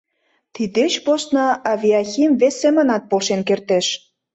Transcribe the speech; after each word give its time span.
Тиддеч 0.53 0.93
посна 1.05 1.47
авиахим 1.71 2.31
вес 2.41 2.55
семынат 2.61 3.03
полшен 3.09 3.41
кертеш. 3.47 3.87